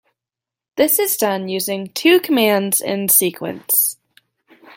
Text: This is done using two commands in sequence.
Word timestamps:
This 0.77 0.97
is 0.97 1.15
done 1.15 1.47
using 1.47 1.89
two 1.93 2.19
commands 2.21 2.81
in 2.81 3.07
sequence. 3.07 3.97